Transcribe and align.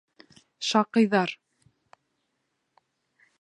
Шаҡыйҙар! 0.69 1.33